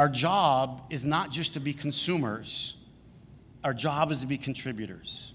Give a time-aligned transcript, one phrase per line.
[0.00, 2.74] our job is not just to be consumers,
[3.62, 5.34] our job is to be contributors.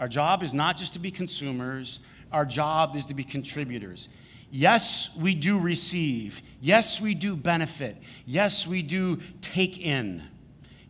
[0.00, 2.00] Our job is not just to be consumers,
[2.32, 4.08] our job is to be contributors.
[4.50, 6.42] Yes, we do receive.
[6.60, 7.96] Yes, we do benefit.
[8.26, 10.24] Yes, we do take in.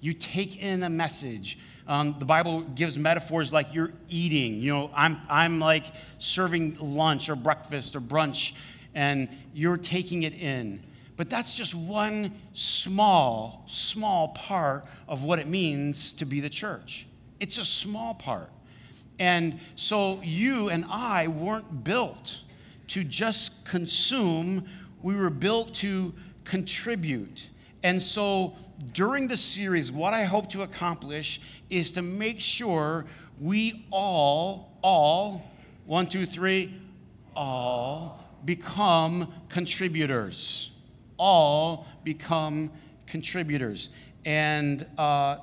[0.00, 1.58] You take in a message.
[1.86, 4.54] Um, the Bible gives metaphors like you're eating.
[4.62, 5.84] You know, I'm, I'm like
[6.16, 8.54] serving lunch or breakfast or brunch,
[8.94, 10.80] and you're taking it in.
[11.22, 17.06] But that's just one small, small part of what it means to be the church.
[17.38, 18.50] It's a small part.
[19.20, 22.40] And so you and I weren't built
[22.88, 24.66] to just consume,
[25.00, 26.12] we were built to
[26.42, 27.50] contribute.
[27.84, 28.56] And so
[28.92, 33.06] during the series, what I hope to accomplish is to make sure
[33.40, 35.48] we all, all,
[35.86, 36.74] one, two, three,
[37.36, 40.71] all become contributors.
[41.24, 42.72] All become
[43.06, 43.90] contributors.
[44.24, 45.36] And uh,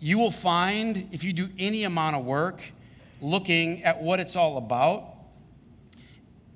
[0.00, 2.60] you will find, if you do any amount of work
[3.20, 5.14] looking at what it's all about,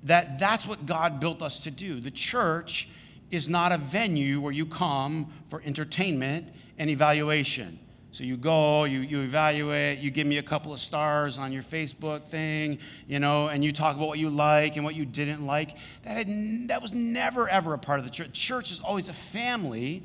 [0.02, 2.00] that that's what God built us to do.
[2.00, 2.88] The church
[3.30, 7.78] is not a venue where you come for entertainment and evaluation.
[8.16, 11.62] So you go, you, you evaluate, you give me a couple of stars on your
[11.62, 15.44] Facebook thing, you know, and you talk about what you like and what you didn't
[15.44, 15.76] like.
[16.02, 18.32] That, had, that was never, ever a part of the church.
[18.32, 20.02] Church is always a family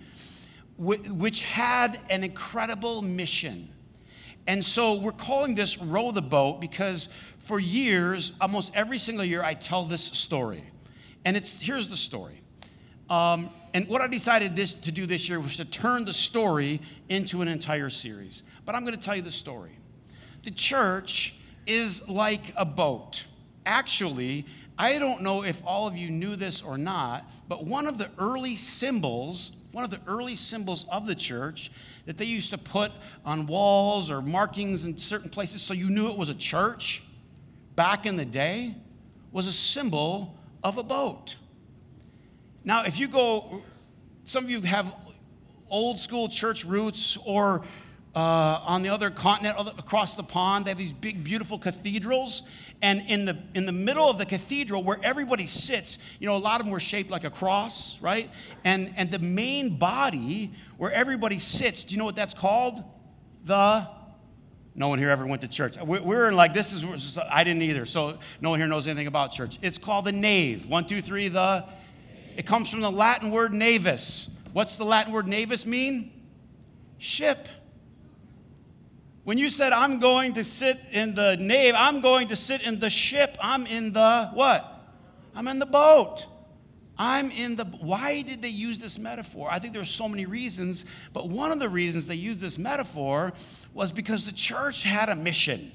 [0.77, 3.69] which had an incredible mission.
[4.45, 7.07] And so we're calling this Row the Boat because
[7.39, 10.63] for years, almost every single year, I tell this story.
[11.23, 12.40] And it's here's the story.
[13.11, 16.79] Um, and what I decided this, to do this year was to turn the story
[17.09, 18.41] into an entire series.
[18.65, 19.71] But I'm going to tell you the story.
[20.45, 21.35] The church
[21.67, 23.25] is like a boat.
[23.65, 24.45] Actually,
[24.77, 28.09] I don't know if all of you knew this or not, but one of the
[28.17, 31.69] early symbols, one of the early symbols of the church
[32.05, 32.93] that they used to put
[33.25, 37.03] on walls or markings in certain places so you knew it was a church
[37.75, 38.73] back in the day
[39.33, 41.35] was a symbol of a boat.
[42.63, 43.63] Now, if you go,
[44.23, 44.93] some of you have
[45.69, 47.63] old school church roots, or
[48.15, 52.43] uh, on the other continent across the pond, they have these big, beautiful cathedrals.
[52.83, 56.37] And in the, in the middle of the cathedral, where everybody sits, you know, a
[56.37, 58.29] lot of them were shaped like a cross, right?
[58.63, 62.83] And, and the main body where everybody sits, do you know what that's called?
[63.45, 63.87] The
[64.73, 65.77] no one here ever went to church.
[65.81, 67.85] We're like, this is, I didn't either.
[67.85, 69.59] So no one here knows anything about church.
[69.61, 70.67] It's called the nave.
[70.69, 71.65] One, two, three, the
[72.41, 74.35] it comes from the Latin word navis.
[74.51, 76.11] What's the Latin word navis mean?
[76.97, 77.47] Ship.
[79.25, 82.79] When you said, I'm going to sit in the nave, I'm going to sit in
[82.79, 84.65] the ship, I'm in the what?
[85.35, 86.25] I'm in the boat.
[86.97, 87.65] I'm in the.
[87.65, 89.47] Why did they use this metaphor?
[89.51, 93.33] I think there's so many reasons, but one of the reasons they used this metaphor
[93.71, 95.71] was because the church had a mission.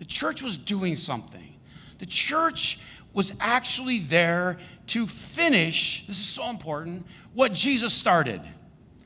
[0.00, 1.54] The church was doing something.
[2.00, 2.80] The church
[3.12, 4.58] was actually there
[4.88, 8.40] to finish, this is so important, what Jesus started.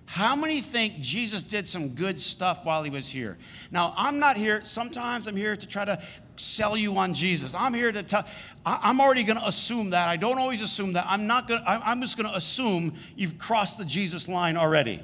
[0.07, 3.39] How many think Jesus did some good stuff while he was here?
[3.71, 6.03] Now, I'm not here, sometimes I'm here to try to
[6.37, 7.55] sell you on Jesus.
[7.55, 8.27] I'm here to tell,
[8.67, 10.09] I'm already going to assume that.
[10.09, 11.07] I don't always assume that.
[11.09, 15.01] I'm not going to, I'm just going to assume you've crossed the Jesus line already.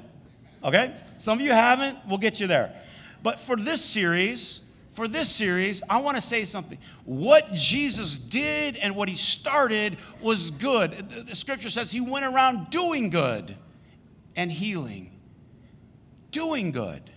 [0.63, 0.93] Okay?
[1.17, 2.73] Some of you haven't, we'll get you there.
[3.23, 4.61] But for this series,
[4.99, 6.77] for this series, I want to say something.
[7.05, 11.25] What Jesus did and what he started was good.
[11.25, 13.55] The scripture says he went around doing good
[14.35, 15.17] and healing.
[16.31, 17.09] Doing good.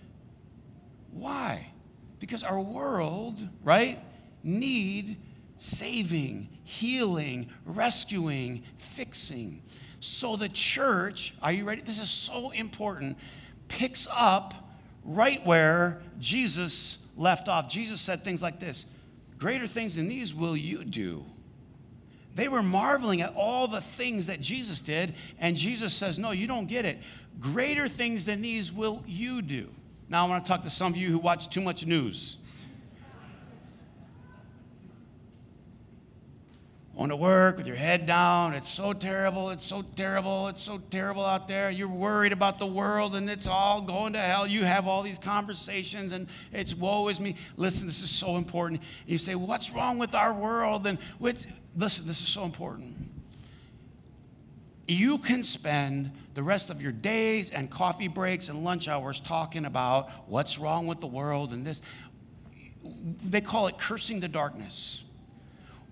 [1.11, 1.73] Why?
[2.19, 3.99] Because our world, right,
[4.43, 5.17] need
[5.57, 9.61] saving, healing, rescuing, fixing.
[9.99, 11.81] So the church, are you ready?
[11.81, 13.17] This is so important,
[13.67, 14.53] picks up
[15.03, 18.85] right where Jesus left off, Jesus said things like this
[19.37, 21.25] Greater things than these will you do.
[22.35, 26.47] They were marveling at all the things that Jesus did, and Jesus says, No, you
[26.47, 26.97] don't get it.
[27.39, 29.69] Greater things than these will you do.
[30.09, 32.37] Now, I want to talk to some of you who watch too much news.
[36.95, 38.53] Going to work with your head down.
[38.53, 39.49] It's so terrible.
[39.49, 40.47] It's so terrible.
[40.47, 41.71] It's so terrible out there.
[41.71, 44.45] You're worried about the world and it's all going to hell.
[44.45, 47.35] You have all these conversations and it's woe is me.
[47.57, 48.81] Listen, this is so important.
[49.07, 50.85] You say, What's wrong with our world?
[50.85, 52.95] And listen, this is so important.
[54.87, 59.65] You can spend the rest of your days and coffee breaks and lunch hours talking
[59.65, 61.81] about what's wrong with the world and this.
[63.23, 65.03] They call it cursing the darkness.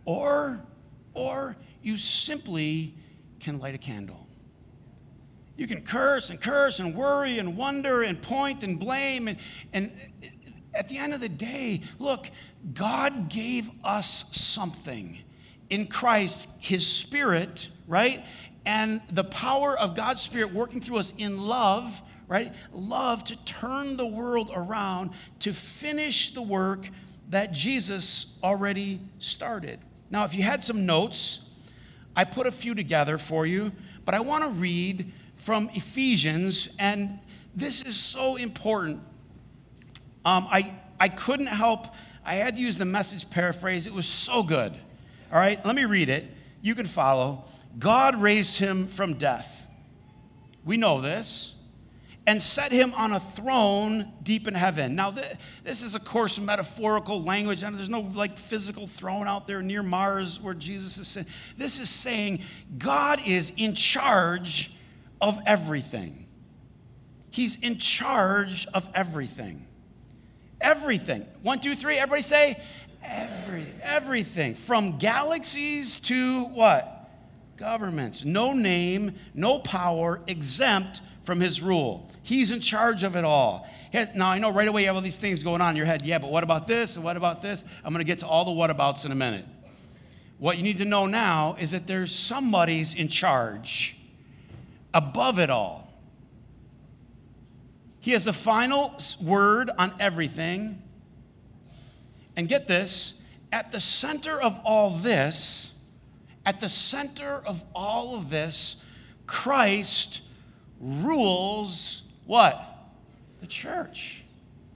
[0.04, 0.62] Or
[1.14, 2.96] or you simply
[3.40, 4.28] can light a candle
[5.58, 9.28] You can curse and curse and worry and wonder and point and blame.
[9.28, 9.38] And,
[9.74, 9.92] and
[10.74, 12.30] at the end of the day, look,
[12.74, 15.20] God gave us something
[15.70, 18.26] in Christ, His Spirit, right?
[18.66, 22.54] And the power of God's Spirit working through us in love, right?
[22.72, 26.90] Love to turn the world around, to finish the work
[27.30, 29.80] that Jesus already started.
[30.12, 31.50] Now, if you had some notes,
[32.16, 33.72] I put a few together for you,
[34.04, 37.18] but I want to read from Ephesians, and
[37.56, 39.00] this is so important.
[40.26, 41.88] Um, I, I couldn't help,
[42.26, 43.88] I had to use the message paraphrase.
[43.88, 44.74] It was so good.
[45.32, 46.26] All right, let me read it.
[46.62, 47.46] You can follow.
[47.80, 49.66] God raised him from death.
[50.66, 51.56] We know this.
[52.28, 54.94] And set him on a throne deep in heaven.
[54.96, 57.64] Now, this is, of course, metaphorical language.
[57.64, 61.32] and there's no like physical throne out there near Mars where Jesus is sitting.
[61.58, 62.42] This is saying
[62.78, 64.76] God is in charge
[65.20, 66.28] of everything.
[67.32, 69.66] He's in charge of everything.
[70.60, 71.26] Everything.
[71.42, 72.62] One, two, three, everybody say
[73.04, 74.54] every, everything.
[74.54, 77.10] From galaxies to what?
[77.58, 78.26] Governments.
[78.26, 82.10] No name, no power exempt from his rule.
[82.24, 83.68] He's in charge of it all.
[84.16, 86.04] Now, I know right away you have all these things going on in your head.
[86.04, 86.96] Yeah, but what about this?
[86.96, 87.66] And what about this?
[87.84, 89.46] I'm going to get to all the whatabouts in a minute.
[90.38, 93.98] What you need to know now is that there's somebody's in charge
[94.94, 95.94] above it all.
[98.00, 100.82] He has the final word on everything.
[102.36, 103.22] And get this
[103.52, 105.84] at the center of all this,
[106.46, 108.84] at the center of all of this,
[109.28, 110.22] Christ
[110.82, 112.64] rules what?
[113.40, 114.24] The church.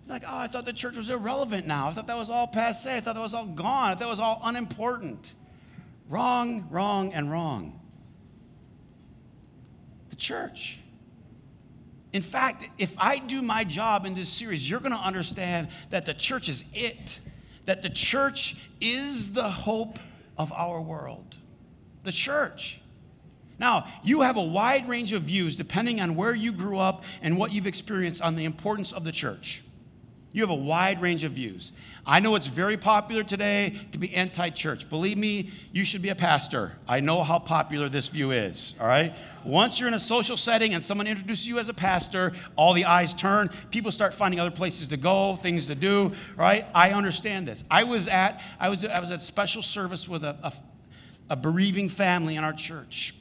[0.07, 1.87] Like, oh, I thought the church was irrelevant now.
[1.87, 2.97] I thought that was all passe.
[2.97, 3.91] I thought that was all gone.
[3.91, 5.33] I thought it was all unimportant.
[6.09, 7.79] Wrong, wrong, and wrong.
[10.09, 10.79] The church.
[12.13, 16.05] In fact, if I do my job in this series, you're going to understand that
[16.05, 17.19] the church is it,
[17.65, 19.97] that the church is the hope
[20.37, 21.37] of our world.
[22.03, 22.79] The church.
[23.59, 27.37] Now, you have a wide range of views depending on where you grew up and
[27.37, 29.63] what you've experienced on the importance of the church.
[30.33, 31.71] You have a wide range of views.
[32.05, 34.89] I know it's very popular today to be anti church.
[34.89, 36.73] Believe me, you should be a pastor.
[36.89, 39.15] I know how popular this view is, all right?
[39.45, 42.83] Once you're in a social setting and someone introduces you as a pastor, all the
[42.83, 43.49] eyes turn.
[43.71, 46.65] People start finding other places to go, things to do, right?
[46.75, 47.63] I understand this.
[47.71, 50.53] I was at, I was, I was at special service with a, a,
[51.29, 53.15] a bereaving family in our church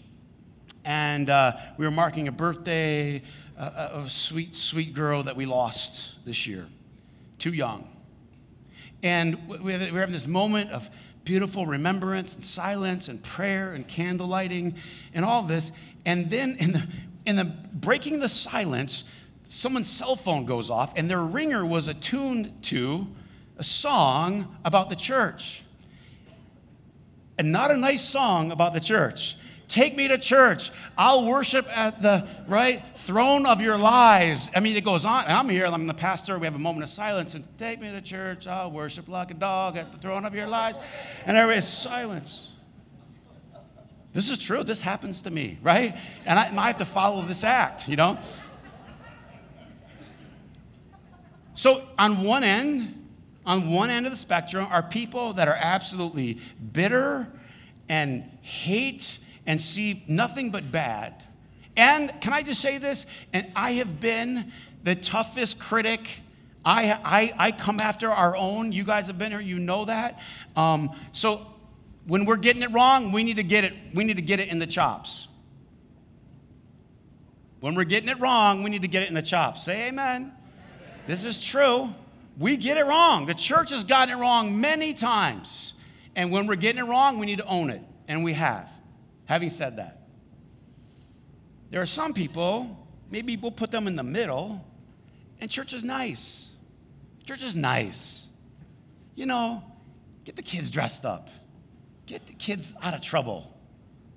[0.84, 3.22] and uh, we were marking a birthday
[3.58, 6.66] uh, of a sweet, sweet girl that we lost this year,
[7.38, 7.88] too young.
[9.02, 10.88] And we were having this moment of
[11.24, 14.74] beautiful remembrance and silence and prayer and candle lighting
[15.12, 15.72] and all this.
[16.04, 16.86] And then in the,
[17.26, 19.04] in the breaking the silence,
[19.48, 23.06] someone's cell phone goes off, and their ringer was attuned to
[23.56, 25.62] a song about the church.
[27.38, 29.36] And not a nice song about the church.
[29.68, 30.70] Take me to church.
[30.96, 34.50] I'll worship at the right throne of your lies.
[34.54, 35.24] I mean, it goes on.
[35.24, 36.38] And I'm here, I'm the pastor.
[36.38, 38.46] We have a moment of silence and take me to church.
[38.46, 40.76] I'll worship like a dog at the throne of your lies.
[41.26, 42.52] And there is silence.
[44.12, 44.62] This is true.
[44.62, 45.96] This happens to me, right?
[46.24, 48.18] And I, I have to follow this act, you know?
[51.54, 53.08] So, on one end,
[53.46, 56.38] on one end of the spectrum are people that are absolutely
[56.72, 57.28] bitter
[57.88, 61.24] and hate and see nothing but bad.
[61.76, 63.06] And can I just say this?
[63.32, 64.52] And I have been
[64.84, 66.20] the toughest critic.
[66.64, 68.72] I, I, I come after our own.
[68.72, 70.22] You guys have been here, you know that.
[70.56, 71.46] Um, so
[72.06, 74.48] when we're getting it wrong, we need to get it, we need to get it
[74.48, 75.28] in the chops.
[77.60, 79.64] When we're getting it wrong, we need to get it in the chops.
[79.64, 80.32] Say amen.
[81.06, 81.94] This is true.
[82.38, 83.26] We get it wrong.
[83.26, 85.74] The church has gotten it wrong many times.
[86.14, 87.80] And when we're getting it wrong, we need to own it.
[88.06, 88.70] And we have.
[89.26, 90.00] Having said that,
[91.70, 94.64] there are some people, maybe we'll put them in the middle,
[95.40, 96.50] and church is nice.
[97.26, 98.28] Church is nice.
[99.14, 99.62] You know,
[100.24, 101.30] get the kids dressed up,
[102.06, 103.52] get the kids out of trouble,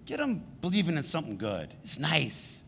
[0.05, 1.73] get them believing in something good.
[1.83, 2.63] It's nice.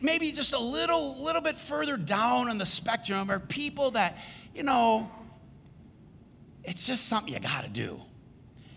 [0.00, 4.18] Maybe just a little, little bit further down on the spectrum are people that,
[4.54, 5.10] you know,
[6.62, 8.00] it's just something you got to do.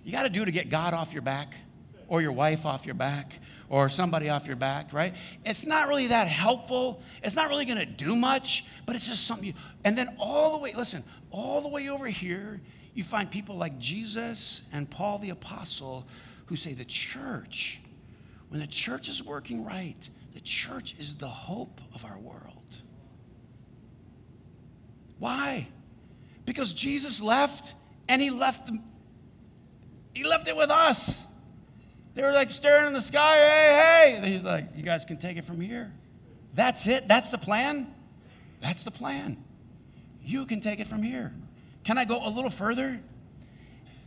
[0.04, 1.54] You got to do to get God off your back
[2.12, 3.40] or your wife off your back
[3.70, 5.16] or somebody off your back, right?
[5.46, 7.02] It's not really that helpful.
[7.24, 9.54] It's not really going to do much, but it's just something you,
[9.86, 12.60] and then all the way, listen, all the way over here,
[12.94, 16.06] you find people like Jesus and Paul the apostle
[16.48, 17.80] who say the church
[18.50, 22.82] when the church is working right, the church is the hope of our world.
[25.18, 25.70] Why?
[26.46, 27.74] Because Jesus left
[28.10, 28.80] and he left the,
[30.14, 31.26] he left it with us.
[32.14, 34.18] They were like staring in the sky, hey, hey.
[34.18, 35.92] And he's like, you guys can take it from here.
[36.54, 37.08] That's it.
[37.08, 37.88] That's the plan.
[38.60, 39.38] That's the plan.
[40.24, 41.34] You can take it from here.
[41.84, 43.00] Can I go a little further?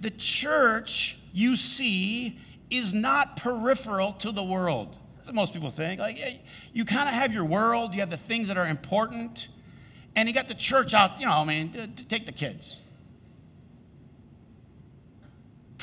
[0.00, 2.38] The church you see
[2.70, 4.96] is not peripheral to the world.
[5.16, 6.00] That's what most people think.
[6.00, 6.18] Like,
[6.72, 9.48] you kind of have your world, you have the things that are important,
[10.14, 11.70] and you got the church out, you know, I mean,
[12.08, 12.82] take the kids.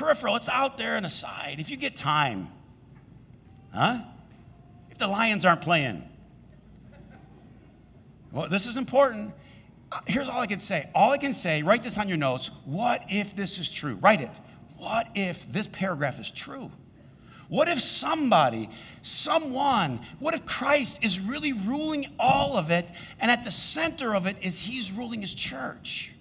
[0.02, 1.58] Peripheral, it's out there on the side.
[1.60, 2.50] If you get time,
[3.72, 4.00] huh?
[4.90, 6.02] If the Lions aren't playing.
[8.32, 9.36] Well, this is important.
[9.92, 10.90] Uh, here's all I can say.
[10.96, 12.50] All I can say, write this on your notes.
[12.66, 13.94] What if this is true?
[14.02, 14.40] Write it.
[14.78, 16.72] What if this paragraph is true?
[17.48, 18.72] What if somebody,
[19.04, 22.90] someone, what if Christ is really ruling all of it,
[23.20, 26.14] and at the center of it is He's ruling His church?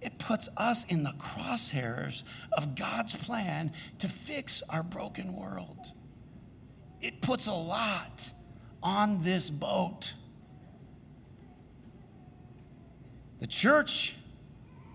[0.00, 5.92] It puts us in the crosshairs of God's plan to fix our broken world.
[7.00, 8.32] It puts a lot
[8.82, 10.14] on this boat.
[13.40, 14.14] The church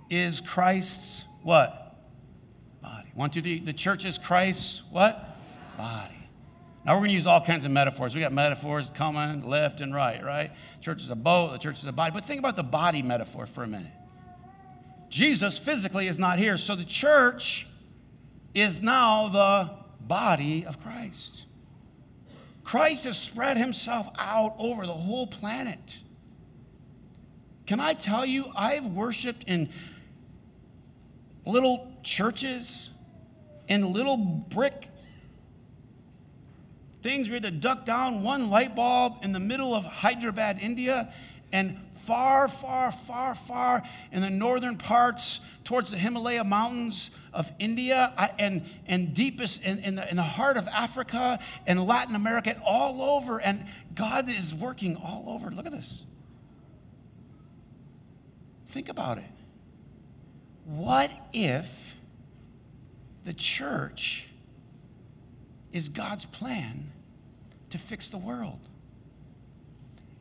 [0.10, 1.98] is Christ's what?
[2.82, 3.10] Body.
[3.14, 3.60] One, two, three.
[3.60, 5.38] The church is Christ's what?
[5.78, 6.14] Body.
[6.86, 8.14] Now we're going to use all kinds of metaphors.
[8.14, 10.52] We got metaphors coming left and right, right?
[10.82, 12.12] Church is a boat, the church is a body.
[12.14, 13.92] But think about the body metaphor for a minute.
[15.14, 17.68] Jesus physically is not here, so the church
[18.56, 19.70] is now the
[20.02, 21.46] body of Christ.
[22.64, 26.00] Christ has spread himself out over the whole planet.
[27.68, 29.70] Can I tell you, I've worshiped in
[31.46, 32.90] little churches,
[33.68, 34.90] in little brick
[37.04, 37.28] things.
[37.28, 41.14] We had to duck down one light bulb in the middle of Hyderabad, India,
[41.54, 48.12] and far, far, far, far in the northern parts towards the Himalaya mountains of India
[48.40, 52.60] and, and deepest in, in, the, in the heart of Africa and Latin America, and
[52.66, 53.40] all over.
[53.40, 55.52] And God is working all over.
[55.52, 56.04] Look at this.
[58.68, 59.24] Think about it.
[60.66, 61.96] What if
[63.26, 64.28] the church
[65.72, 66.92] is God's plan
[67.70, 68.68] to fix the world?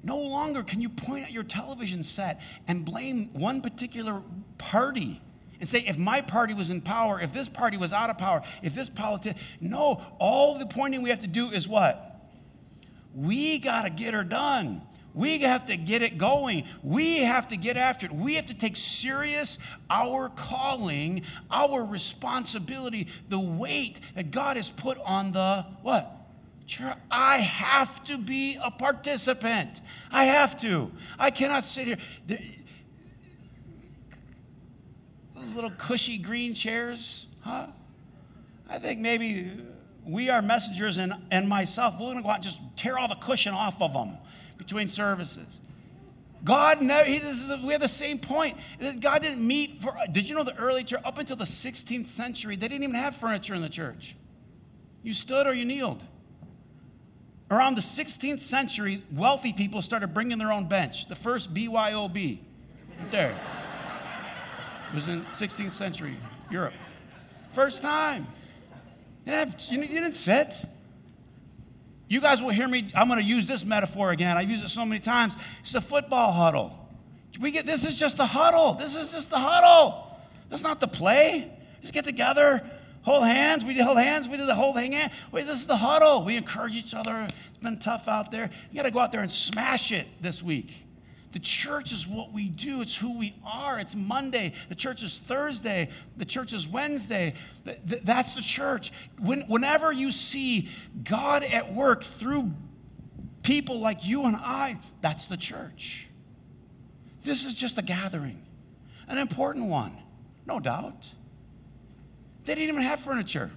[0.03, 4.23] No longer can you point at your television set and blame one particular
[4.59, 5.21] party
[5.61, 8.43] and say, if my party was in power, if this party was out of power,
[8.63, 9.39] if this politician.
[9.61, 12.21] No, all the pointing we have to do is what?
[13.15, 14.83] We got to get her done.
[15.15, 16.65] We have to get it going.
[16.83, 18.13] We have to get after it.
[18.13, 24.99] We have to take serious our calling, our responsibility, the weight that God has put
[25.05, 26.22] on the what?
[26.73, 26.97] Church.
[27.11, 29.83] I have to be a participant.
[30.11, 30.91] I have to.
[31.19, 31.99] I cannot sit here.
[35.35, 37.67] Those little cushy green chairs, huh?
[38.71, 39.51] I think maybe
[40.03, 43.07] we are messengers and, and myself, we're going to go out and just tear all
[43.07, 44.17] the cushion off of them
[44.57, 45.61] between services.
[46.43, 48.57] God never, he, is, we have the same point.
[48.99, 52.57] God didn't meet for, did you know the early church, up until the 16th century,
[52.57, 54.17] they didn't even have furniture in the church.
[55.03, 56.03] You stood or you kneeled.
[57.53, 61.07] Around the 16th century, wealthy people started bringing their own bench.
[61.07, 62.39] The first BYOB,
[62.99, 63.37] right there.
[64.89, 66.17] It was in 16th century
[66.51, 66.73] Europe.
[67.53, 68.27] First time.
[69.27, 70.65] You didn't, have, you didn't sit.
[72.09, 72.91] You guys will hear me.
[72.95, 74.39] I'm going to use this metaphor again.
[74.39, 75.37] I've used it so many times.
[75.61, 76.89] It's a football huddle.
[77.39, 78.73] We get this is just a huddle.
[78.75, 80.19] This is just the huddle.
[80.49, 81.53] That's not the play.
[81.83, 82.63] Just get together,
[83.03, 83.65] hold hands.
[83.65, 84.29] We hold hands.
[84.29, 84.95] We do the whole thing.
[84.95, 86.25] Eh, wait, this is the huddle.
[86.25, 87.23] We encourage each other.
[87.23, 88.51] It's been tough out there.
[88.71, 90.87] You got to go out there and smash it this week.
[91.33, 93.81] The church is what we do, it's who we are.
[93.81, 94.53] It's Monday.
[94.69, 95.89] The church is Thursday.
[96.19, 97.33] The church is Wednesday.
[97.65, 98.93] That's the church.
[99.19, 100.69] Whenever you see
[101.03, 102.53] God at work through
[103.43, 106.07] people like you and I, that's the church.
[107.23, 108.43] This is just a gathering,
[109.09, 109.97] an important one,
[110.47, 111.09] no doubt.
[112.45, 113.51] They didn't even have furniture.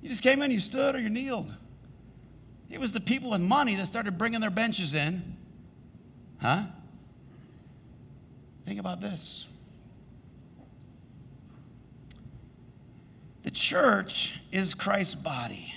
[0.00, 1.52] You just came in, you stood, or you kneeled.
[2.70, 5.36] It was the people with money that started bringing their benches in
[6.40, 6.62] Huh?
[8.64, 9.48] Think about this.
[13.42, 15.72] The church is Christ's body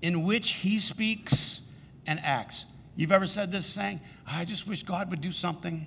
[0.00, 1.70] in which he speaks
[2.06, 2.66] and acts.
[2.96, 5.86] You've ever said this saying, I just wish God would do something?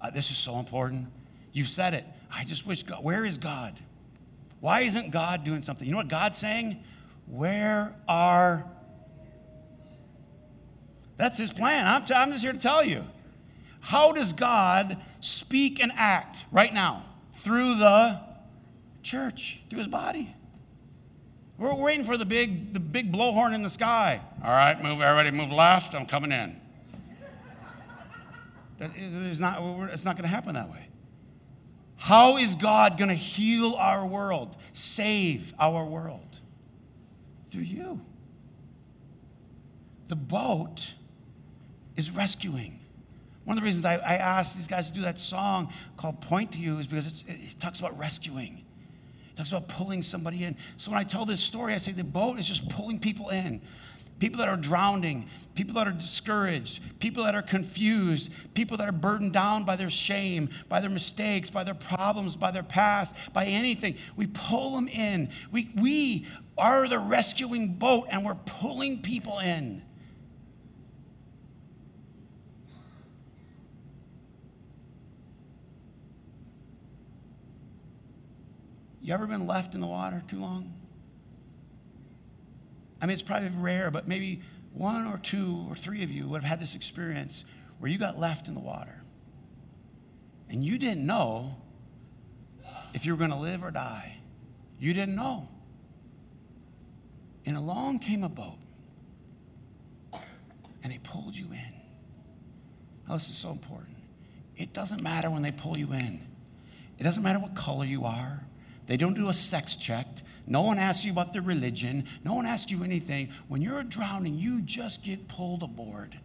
[0.00, 1.08] Uh, this is so important.
[1.52, 2.04] You've said it.
[2.36, 3.78] I just wish God, where is God?
[4.60, 5.86] Why isn't God doing something?
[5.86, 6.82] You know what God's saying?
[7.26, 8.66] Where are.
[11.16, 11.86] That's his plan.
[11.86, 13.04] I'm, t- I'm just here to tell you.
[13.80, 17.04] How does God speak and act right now?
[17.34, 18.20] Through the
[19.02, 20.34] church, through his body.
[21.58, 24.20] We're waiting for the big, the big blowhorn in the sky.
[24.44, 25.94] All right, move, everybody move left.
[25.94, 26.60] I'm coming in.
[28.78, 28.90] That
[29.40, 30.86] not, it's not going to happen that way.
[32.06, 36.38] How is God going to heal our world, save our world?
[37.50, 38.00] Through you.
[40.06, 40.94] The boat
[41.96, 42.78] is rescuing.
[43.42, 46.52] One of the reasons I, I asked these guys to do that song called Point
[46.52, 48.64] to You is because it talks about rescuing.
[49.32, 50.54] It talks about pulling somebody in.
[50.76, 53.60] So when I tell this story, I say the boat is just pulling people in.
[54.18, 58.92] People that are drowning, people that are discouraged, people that are confused, people that are
[58.92, 63.44] burdened down by their shame, by their mistakes, by their problems, by their past, by
[63.44, 63.96] anything.
[64.16, 65.28] We pull them in.
[65.52, 69.82] We, we are the rescuing boat and we're pulling people in.
[79.02, 80.72] You ever been left in the water too long?
[83.00, 86.42] I mean, it's probably rare, but maybe one or two or three of you would
[86.42, 87.44] have had this experience
[87.78, 89.02] where you got left in the water
[90.48, 91.56] and you didn't know
[92.94, 94.16] if you were going to live or die.
[94.78, 95.48] You didn't know.
[97.44, 98.58] And along came a boat
[100.82, 101.72] and they pulled you in.
[103.08, 103.96] Now, this is so important.
[104.56, 106.20] It doesn't matter when they pull you in,
[106.98, 108.42] it doesn't matter what color you are.
[108.86, 110.06] They don't do a sex check.
[110.46, 112.04] No one asks you about their religion.
[112.24, 113.30] No one asks you anything.
[113.48, 116.18] When you're drowning, you just get pulled aboard.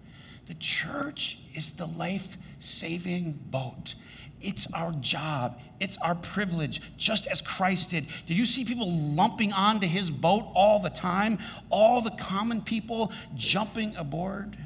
[0.47, 3.95] The church is the life saving boat.
[4.39, 5.59] It's our job.
[5.79, 8.07] It's our privilege, just as Christ did.
[8.25, 11.39] Did you see people lumping onto his boat all the time?
[11.69, 14.57] All the common people jumping aboard?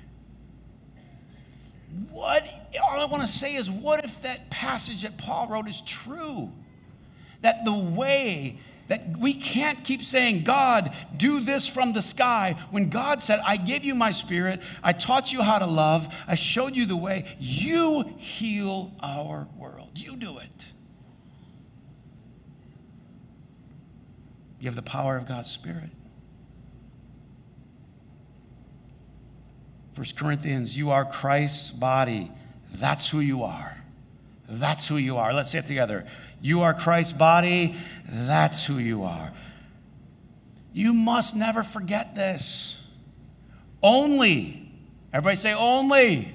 [2.09, 2.43] What,
[2.83, 6.51] all I want to say is, what if that passage that Paul wrote is true?
[7.45, 12.89] that the way that we can't keep saying, God, do this from the sky, when
[12.89, 16.75] God said, I gave you my spirit, I taught you how to love, I showed
[16.75, 17.25] you the way.
[17.39, 19.91] You heal our world.
[19.95, 20.65] You do it.
[24.59, 25.89] You have the power of God's spirit.
[29.93, 32.31] First Corinthians, you are Christ's body.
[32.73, 33.77] That's who you are.
[34.47, 35.33] That's who you are.
[35.33, 36.05] Let's say it together.
[36.41, 37.75] You are Christ's body.
[38.07, 39.31] That's who you are.
[40.73, 42.87] You must never forget this.
[43.81, 44.69] Only,
[45.13, 46.33] everybody say only.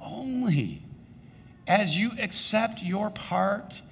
[0.00, 0.82] Only.
[1.66, 3.82] As you accept your part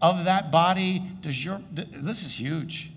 [0.00, 2.90] of that body, does your, this is huge.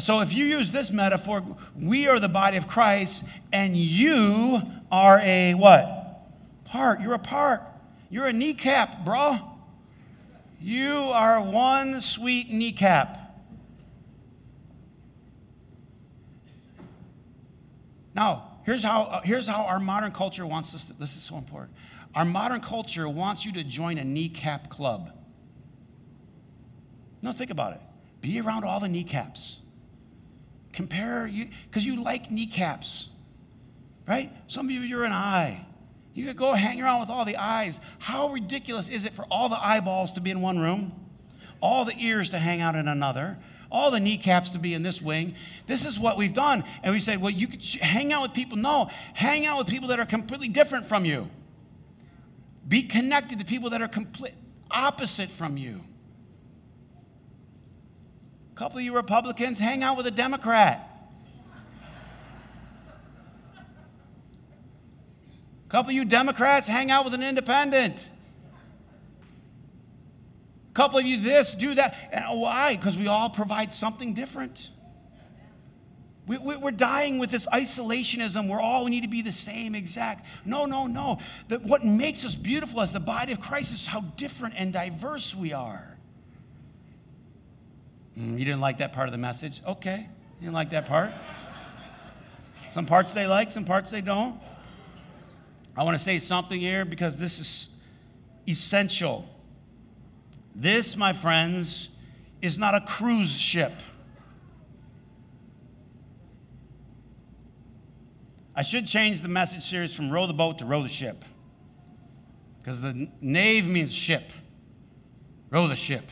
[0.00, 1.44] So if you use this metaphor,
[1.78, 6.22] we are the body of Christ and you are a what?
[6.64, 7.00] Part.
[7.00, 7.62] You're a part.
[8.10, 9.38] You're a kneecap, bro.
[10.60, 13.20] You are one sweet kneecap.
[18.14, 21.36] Now, here's how, uh, here's how our modern culture wants us to, this is so
[21.36, 21.76] important.
[22.14, 25.10] Our modern culture wants you to join a kneecap club.
[27.22, 27.80] No, think about it.
[28.20, 29.60] Be around all the kneecaps.
[30.72, 33.10] Compare you, because you like kneecaps,
[34.06, 34.32] right?
[34.46, 35.66] Some of you, you're an eye.
[36.14, 37.80] You could go hang around with all the eyes.
[37.98, 40.92] How ridiculous is it for all the eyeballs to be in one room,
[41.60, 43.36] all the ears to hang out in another,
[43.70, 45.34] all the kneecaps to be in this wing?
[45.66, 46.62] This is what we've done.
[46.84, 48.56] And we say, well, you could hang out with people.
[48.56, 51.28] No, hang out with people that are completely different from you.
[52.66, 54.34] Be connected to people that are complete
[54.70, 55.80] opposite from you.
[58.52, 60.93] A couple of you Republicans, hang out with a Democrat.
[65.68, 68.08] Couple of you Democrats hang out with an independent.
[70.70, 71.96] A couple of you this, do that.
[72.12, 72.76] And why?
[72.76, 74.70] Because we all provide something different.
[76.26, 80.24] We, we're dying with this isolationism where all we need to be the same exact.
[80.46, 81.18] No, no, no.
[81.48, 85.34] The, what makes us beautiful as the body of Christ is how different and diverse
[85.34, 85.98] we are.
[88.18, 89.60] Mm, you didn't like that part of the message?
[89.66, 90.08] Okay.
[90.40, 91.12] You didn't like that part?
[92.70, 94.40] Some parts they like, some parts they don't.
[95.76, 97.68] I want to say something here because this is
[98.48, 99.28] essential.
[100.54, 101.88] This, my friends,
[102.40, 103.72] is not a cruise ship.
[108.54, 111.24] I should change the message series from row the boat to row the ship.
[112.62, 114.32] Because the nave means ship.
[115.50, 116.10] Row the ship.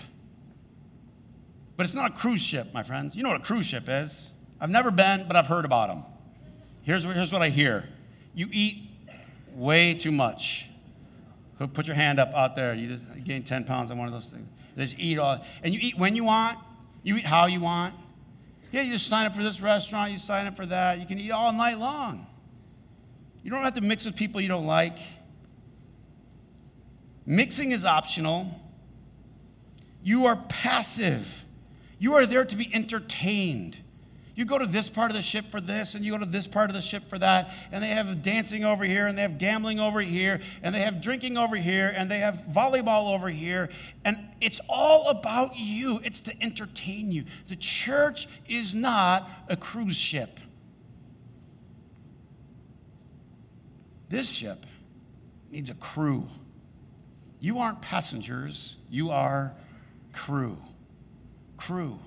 [1.77, 3.14] But it's not a cruise ship, my friends.
[3.14, 4.33] You know what a cruise ship is.
[4.61, 6.05] I've never been, but I've heard about them.
[6.83, 7.85] Here's, here's what I hear
[8.35, 8.91] you eat
[9.54, 10.68] way too much.
[11.74, 12.74] Put your hand up out there.
[12.74, 14.48] You, just, gain 10 pounds on one of those things.
[14.76, 16.58] You just eat all, and you eat when you want,
[17.02, 17.94] you eat how you want.
[18.72, 20.98] Yeah, you just sign up for this restaurant, you sign up for that.
[20.98, 22.26] You can eat all night long.
[23.42, 24.98] You don't have to mix with people you don't like.
[27.26, 28.60] Mixing is optional.
[30.02, 31.44] You are passive.
[31.98, 33.78] You are there to be entertained.
[34.34, 36.46] You go to this part of the ship for this, and you go to this
[36.46, 39.36] part of the ship for that, and they have dancing over here, and they have
[39.36, 43.68] gambling over here, and they have drinking over here, and they have volleyball over here,
[44.04, 46.00] and it's all about you.
[46.02, 47.24] It's to entertain you.
[47.48, 50.40] The church is not a cruise ship.
[54.08, 54.64] This ship
[55.50, 56.26] needs a crew.
[57.38, 59.52] You aren't passengers, you are
[60.12, 60.56] crew.
[61.58, 61.98] Crew.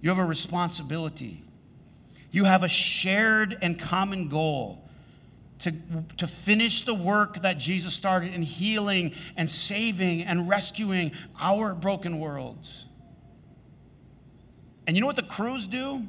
[0.00, 1.42] You have a responsibility.
[2.30, 4.88] You have a shared and common goal
[5.60, 5.72] to,
[6.18, 12.18] to finish the work that Jesus started in healing and saving and rescuing our broken
[12.20, 12.86] worlds.
[14.86, 16.06] And you know what the crews do?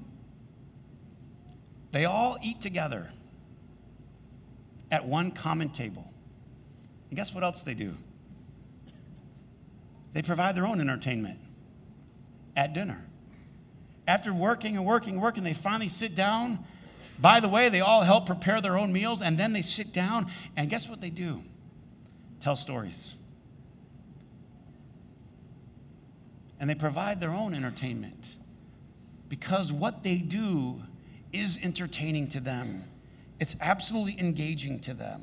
[1.91, 3.09] They all eat together
[4.91, 6.11] at one common table.
[7.09, 7.95] And guess what else they do?
[10.13, 11.39] They provide their own entertainment
[12.55, 13.03] at dinner.
[14.09, 16.65] After working and working and working, they finally sit down.
[17.19, 20.31] By the way, they all help prepare their own meals, and then they sit down,
[20.57, 21.43] and guess what they do?
[22.39, 23.13] Tell stories.
[26.59, 28.37] And they provide their own entertainment
[29.27, 30.81] because what they do
[31.31, 32.85] is entertaining to them,
[33.39, 35.21] it's absolutely engaging to them.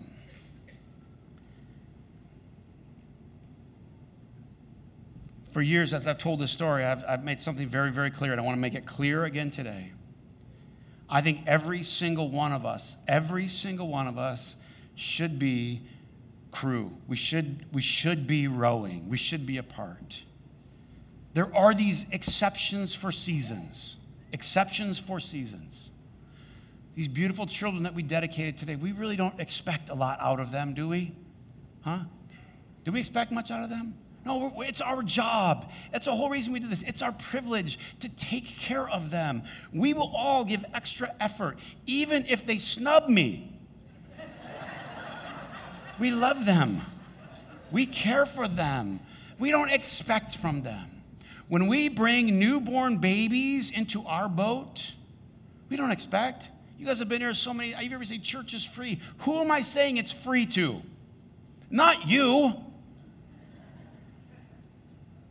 [5.57, 8.39] For years, as I've told this story, I've, I've made something very, very clear, and
[8.39, 9.93] I want to make it clear again today.
[11.09, 14.59] I think every single one of us, every single one of us
[14.97, 15.81] should be
[16.51, 16.93] crew.
[17.09, 19.09] We should, we should be rowing.
[19.09, 20.25] We should be a part.
[21.33, 23.97] There are these exceptions for seasons.
[24.35, 25.91] Exceptions for seasons.
[26.95, 30.53] These beautiful children that we dedicated today, we really don't expect a lot out of
[30.53, 31.13] them, do we?
[31.81, 32.01] Huh?
[32.85, 33.95] Do we expect much out of them?
[34.27, 35.71] No, it's our job.
[35.93, 36.83] That's the whole reason we do this.
[36.83, 39.45] It's our privilege to take care of them.
[39.73, 43.57] We will all give extra effort, even if they snub me.
[46.01, 46.83] we love them,
[47.71, 48.99] we care for them,
[49.39, 51.03] we don't expect from them.
[51.47, 54.93] When we bring newborn babies into our boat,
[55.69, 56.51] we don't expect.
[56.81, 57.77] You guys have been here so many.
[57.77, 59.01] I've ever say church is free.
[59.19, 60.83] Who am I saying it's free to?
[61.71, 62.66] Not you.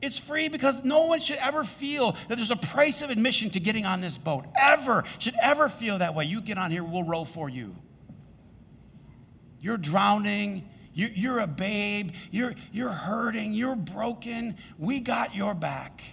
[0.02, 3.60] It's free because no one should ever feel that there's a price of admission to
[3.60, 4.46] getting on this boat.
[4.60, 5.04] Ever.
[5.20, 6.26] Should ever feel that way.
[6.26, 7.76] You get on here, we'll row for you.
[9.62, 10.70] You're drowning.
[10.94, 12.12] You're a babe.
[12.32, 13.54] You're, you're hurting.
[13.54, 14.58] You're broken.
[14.78, 16.04] We got your back.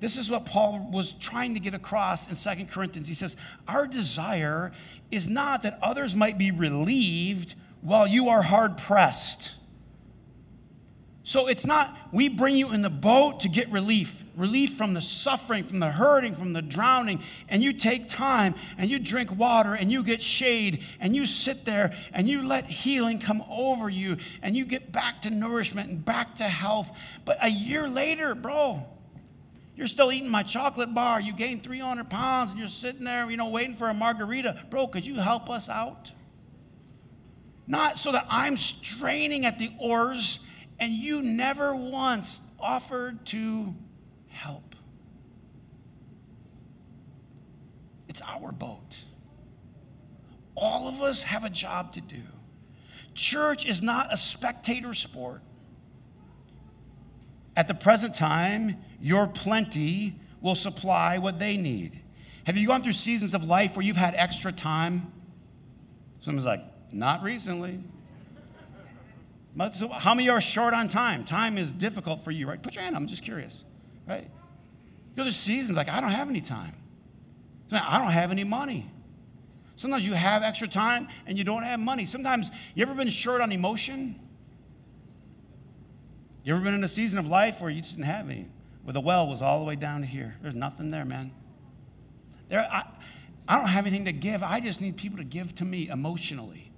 [0.00, 3.08] This is what Paul was trying to get across in Second Corinthians.
[3.08, 3.36] He says,
[3.66, 4.72] Our desire
[5.10, 9.57] is not that others might be relieved while you are hard pressed
[11.28, 15.02] so it's not, we bring you in the boat to get relief, relief from the
[15.02, 17.20] suffering, from the hurting, from the drowning.
[17.50, 21.66] And you take time and you drink water and you get shade and you sit
[21.66, 26.02] there and you let healing come over you and you get back to nourishment and
[26.02, 26.98] back to health.
[27.26, 28.86] But a year later, bro,
[29.76, 31.20] you're still eating my chocolate bar.
[31.20, 34.64] You gained 300 pounds and you're sitting there, you know, waiting for a margarita.
[34.70, 36.10] Bro, could you help us out?
[37.66, 40.46] Not so that I'm straining at the oars
[40.80, 43.74] and you never once offered to
[44.28, 44.74] help.
[48.08, 49.04] It's our boat.
[50.56, 52.22] All of us have a job to do.
[53.14, 55.42] Church is not a spectator sport.
[57.56, 62.00] At the present time, your plenty will supply what they need.
[62.44, 65.12] Have you gone through seasons of life where you've had extra time?
[66.20, 66.62] Someone's like,
[66.92, 67.80] not recently.
[69.72, 71.24] So how many are short on time?
[71.24, 72.62] Time is difficult for you, right?
[72.62, 73.02] Put your hand up.
[73.02, 73.64] I'm just curious,
[74.06, 74.22] right?
[74.24, 76.74] You know, there's seasons like I don't have any time.
[77.72, 78.90] I don't have any money.
[79.76, 82.04] Sometimes you have extra time and you don't have money.
[82.04, 84.18] Sometimes you ever been short on emotion?
[86.44, 88.48] You ever been in a season of life where you just didn't have any?
[88.82, 90.36] Where the well was all the way down to here.
[90.42, 91.30] There's nothing there, man.
[92.48, 92.84] There, I,
[93.46, 94.42] I don't have anything to give.
[94.42, 96.72] I just need people to give to me emotionally.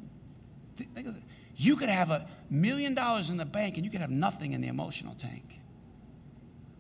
[0.76, 1.22] Think of it.
[1.56, 4.60] You could have a million dollars in the bank and you could have nothing in
[4.60, 5.60] the emotional tank.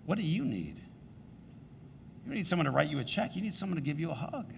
[0.06, 0.76] What do you need?
[0.76, 3.36] You don't need someone to write you a check.
[3.36, 4.52] You need someone to give you a hug,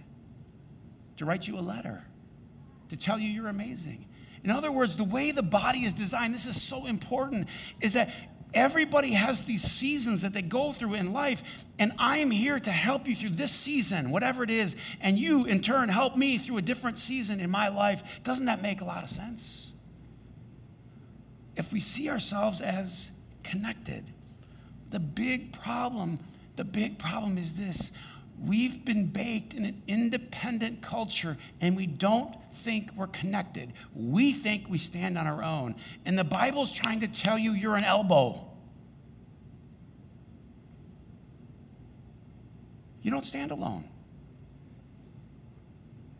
[1.19, 2.05] to write you a letter,
[2.89, 4.07] to tell you you're amazing.
[4.45, 7.49] In other words, the way the body is designed, this is so important,
[7.81, 8.11] is that
[8.55, 12.71] everybody has these seasons that they go through in life, and I am here to
[12.71, 16.57] help you through this season, whatever it is, and you in turn help me through
[16.59, 18.21] a different season in my life.
[18.25, 19.72] Doesn't that make a lot of sense?
[21.57, 23.13] If we see ourselves as
[23.43, 24.05] connected,
[24.91, 26.19] the big problem,
[26.57, 27.93] the big problem is this
[28.43, 33.73] We've been baked in an independent culture and we don't think we're connected.
[33.95, 35.77] We think we stand on our own.
[36.05, 38.49] And the Bible's trying to tell you you're an elbow.
[43.03, 43.85] You don't stand alone.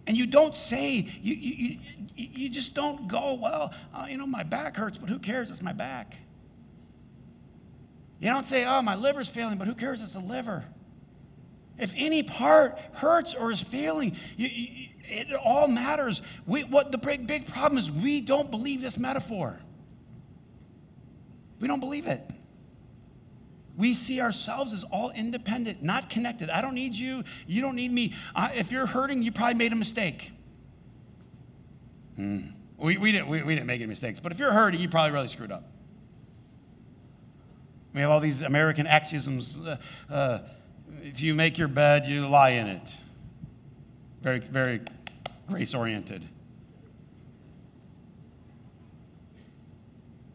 [0.07, 1.79] And you don't say, you, you,
[2.17, 5.51] you, you just don't go, well, uh, you know, my back hurts, but who cares?
[5.51, 6.17] It's my back.
[8.19, 10.03] You don't say, oh, my liver's failing, but who cares?
[10.03, 10.65] It's the liver.
[11.79, 16.23] If any part hurts or is failing, you, you, it all matters.
[16.47, 19.59] We, what the big, big problem is, we don't believe this metaphor.
[21.61, 22.29] We don't believe it.
[23.77, 26.51] We see ourselves as all independent, not connected.
[26.51, 27.25] I don't need you.
[27.47, 28.15] You don't need me.
[28.35, 30.33] Uh, if you're hurting, you probably made a mistake.
[32.17, 32.41] Hmm.
[32.77, 35.13] We, we, didn't, we, we didn't make any mistakes, but if you're hurting, you probably
[35.13, 35.65] really screwed up.
[37.95, 39.61] We have all these American axioms.
[39.61, 39.77] Uh,
[40.11, 40.39] uh,
[41.03, 42.95] if you make your bed, you lie in it.
[44.21, 44.81] Very, very
[45.49, 46.27] grace oriented.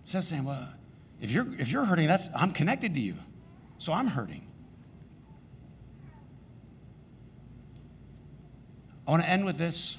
[0.06, 0.68] So saying, well,
[1.20, 3.16] if you're if you're hurting, that's I'm connected to you.
[3.78, 4.48] So I'm hurting.
[9.08, 9.98] I want to end with this.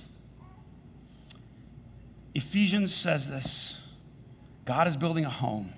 [2.34, 3.88] Ephesians says this
[4.64, 5.72] God is building a home.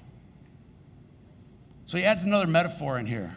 [1.86, 3.36] So he adds another metaphor in here.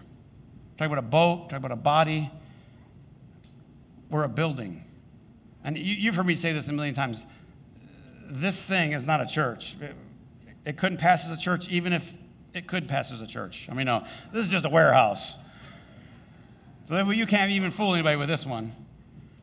[0.78, 2.32] Talk about a boat, talk about a body.
[4.10, 4.84] We're a building.
[5.64, 7.26] And you, have heard me say this a million times.
[8.26, 9.76] This thing is not a church.
[9.82, 9.96] It,
[10.66, 12.14] it couldn't pass as a church, even if
[12.54, 13.68] it could pass as a church.
[13.70, 15.36] I mean, no, this is just a warehouse.
[16.86, 18.74] So you can't even fool anybody with this one.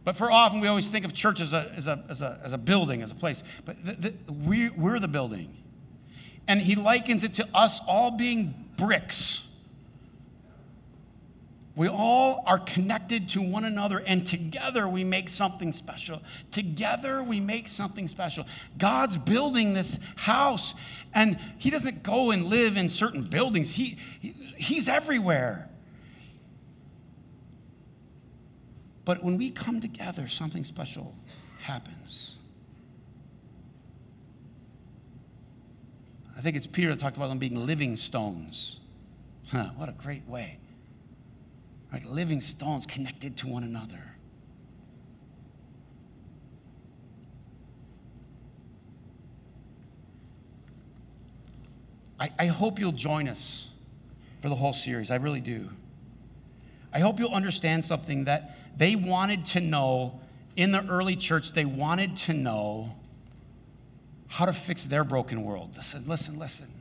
[0.04, 2.52] But for often, we always think of church as a, as a, as a, as
[2.52, 3.42] a building, as a place.
[3.64, 5.56] But the, the, we, we're the building.
[6.48, 9.49] And he likens it to us all being bricks
[11.80, 16.20] we all are connected to one another, and together we make something special.
[16.50, 18.46] Together we make something special.
[18.76, 20.74] God's building this house,
[21.14, 23.96] and He doesn't go and live in certain buildings, he,
[24.58, 25.70] He's everywhere.
[29.06, 31.14] But when we come together, something special
[31.62, 32.36] happens.
[36.36, 38.80] I think it's Peter that talked about them being living stones.
[39.50, 40.59] Huh, what a great way
[41.92, 44.00] like living stones connected to one another.
[52.18, 53.70] I, I hope you'll join us
[54.40, 55.10] for the whole series.
[55.10, 55.70] I really do.
[56.92, 60.20] I hope you'll understand something that they wanted to know
[60.56, 61.52] in the early church.
[61.52, 62.96] They wanted to know
[64.28, 65.76] how to fix their broken world.
[65.76, 66.79] Listen, listen, listen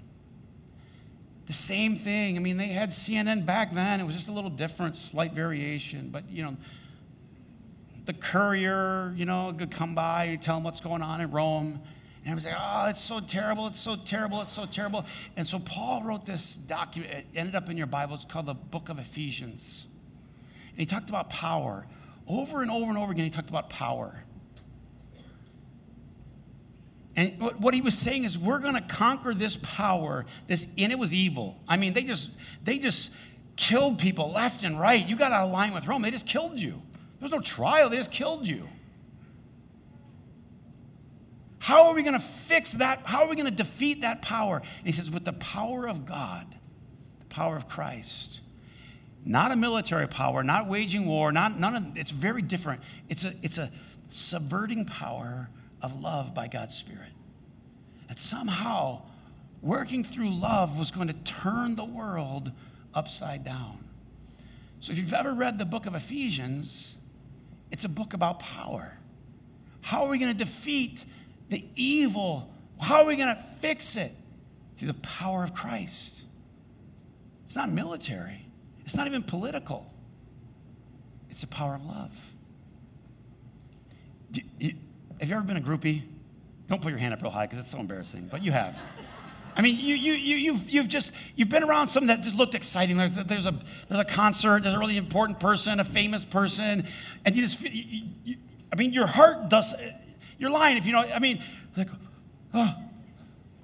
[1.50, 2.38] the same thing.
[2.38, 4.00] I mean, they had CNN back then.
[4.00, 6.10] It was just a little different, slight variation.
[6.12, 6.56] But, you know,
[8.06, 11.82] the courier, you know, could come by, and tell them what's going on in Rome.
[12.24, 15.08] And it was like, oh, it's so terrible, it's so terrible, it's so terrible.
[15.38, 18.14] And so Paul wrote this document, it ended up in your Bible.
[18.14, 19.88] It's called the Book of Ephesians.
[20.70, 21.88] And he talked about power.
[22.28, 24.24] Over and over and over again, he talked about power.
[27.20, 30.26] And what he was saying is, we're going to conquer this power.
[30.48, 31.58] This, and it was evil.
[31.68, 32.32] I mean, they just,
[32.64, 33.14] they just
[33.58, 35.06] killed people left and right.
[35.06, 36.02] You got out of line with Rome.
[36.02, 36.70] They just killed you.
[36.70, 37.90] There was no trial.
[37.90, 38.70] They just killed you.
[41.60, 43.02] How are we going to fix that?
[43.04, 44.62] How are we going to defeat that power?
[44.78, 46.48] And he says, with the power of God,
[47.20, 48.40] the power of Christ.
[49.26, 52.82] Not a military power, not waging war, not none of it's very different.
[53.10, 53.70] It's a it's a
[54.08, 55.50] subverting power
[55.82, 57.12] of love by God's Spirit.
[58.08, 59.04] That somehow
[59.62, 62.52] working through love was going to turn the world
[62.94, 63.86] upside down.
[64.80, 66.98] So if you've ever read the book of Ephesians,
[67.72, 68.94] it's a book about power.
[69.82, 71.06] How are we going to defeat
[71.50, 72.54] the evil?
[72.80, 74.12] How are we going to fix it?
[74.78, 76.24] Through the power of Christ.
[77.46, 78.46] It's not military,
[78.86, 79.92] it's not even political,
[81.32, 82.34] it's the power of love.
[85.20, 86.04] Have you ever been a groupie?
[86.68, 88.80] Don't put your hand up real high because it's so embarrassing, but you have.
[89.56, 92.56] I mean, you, you, you, you've, you've just, you've been around something that just looked
[92.56, 92.96] exciting.
[92.96, 96.86] There's there's a, there's a concert, there's a really important person, a famous person,
[97.26, 98.36] and you just, you, you,
[98.72, 99.74] I mean, your heart does,
[100.38, 101.44] you're lying if you know, I mean,
[101.76, 101.90] like,
[102.54, 102.76] oh,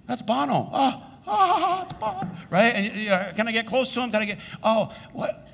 [0.07, 0.69] that's Bono.
[0.73, 2.29] Oh, oh, oh, oh it's Bono.
[2.49, 2.75] Right?
[2.75, 4.11] And you can I get close to him?
[4.11, 5.49] Can I get, oh, what?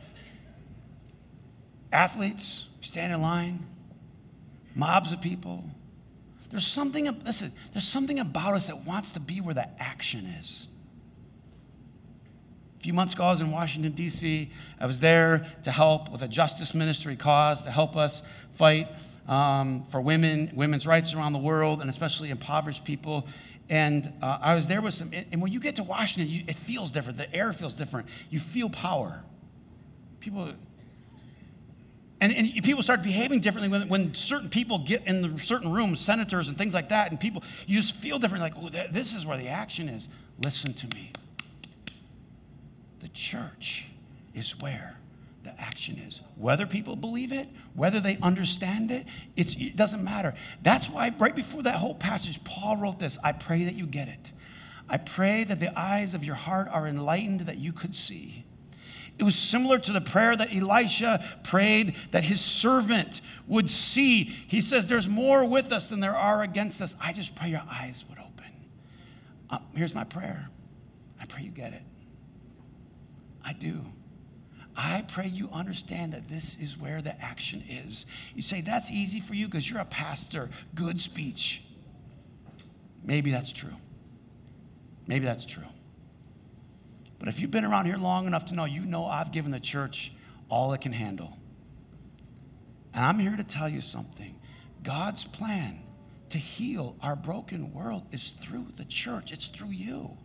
[1.92, 3.68] Athletes stand in line,
[4.74, 5.66] mobs of people.
[6.52, 10.68] There's something, listen, there's something about us that wants to be where the action is.
[12.80, 14.52] A few months ago, I was in Washington, D.C.
[14.80, 18.22] I was there to help with a justice ministry cause to help us
[18.54, 18.90] fight
[19.28, 23.28] um, for women, women's rights around the world, and especially impoverished people.
[23.70, 26.56] And uh, I was there with some, and when you get to Washington, you, it
[26.56, 27.18] feels different.
[27.18, 28.10] The air feels different.
[28.30, 29.24] You feel power.
[30.20, 30.52] People,
[32.22, 36.00] and, and people start behaving differently when, when certain people get in the certain rooms,
[36.00, 39.26] senators and things like that, and people, you just feel different, like, oh, this is
[39.26, 40.08] where the action is.
[40.44, 41.12] Listen to me.
[43.00, 43.88] The church
[44.36, 44.98] is where
[45.44, 46.22] the action is.
[46.36, 50.36] Whether people believe it, whether they understand it, it doesn't matter.
[50.62, 54.08] That's why, right before that whole passage, Paul wrote this I pray that you get
[54.08, 54.32] it.
[54.88, 58.46] I pray that the eyes of your heart are enlightened that you could see.
[59.18, 64.24] It was similar to the prayer that Elisha prayed that his servant would see.
[64.24, 66.96] He says, There's more with us than there are against us.
[67.02, 68.52] I just pray your eyes would open.
[69.50, 70.50] Uh, here's my prayer
[71.20, 71.84] I pray you get it.
[73.46, 73.82] I do.
[74.76, 78.06] I pray you understand that this is where the action is.
[78.34, 80.50] You say, That's easy for you because you're a pastor.
[80.74, 81.64] Good speech.
[83.04, 83.74] Maybe that's true.
[85.08, 85.64] Maybe that's true.
[87.22, 89.60] But if you've been around here long enough to know, you know I've given the
[89.60, 90.12] church
[90.50, 91.38] all it can handle.
[92.96, 94.40] And I'm here to tell you something
[94.82, 95.84] God's plan
[96.30, 100.18] to heal our broken world is through the church, it's through you.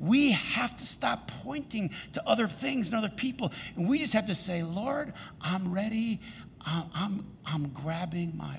[0.00, 3.52] We have to stop pointing to other things and other people.
[3.76, 6.20] And we just have to say, Lord, I'm ready.
[6.60, 8.58] I'm, I'm, I'm grabbing my.